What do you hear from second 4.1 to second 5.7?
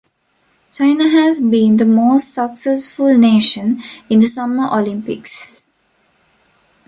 the Summer Olympics.